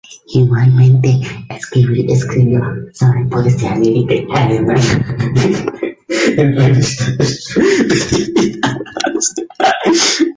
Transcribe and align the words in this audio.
Igualmente 0.33 1.21
escribió 1.51 2.09
sobre 2.91 3.23
poesía 3.25 3.75
lírica 3.75 4.15
alemana 4.33 4.81
en 6.37 6.55
revistas 6.57 7.45
especializadas. 7.99 10.25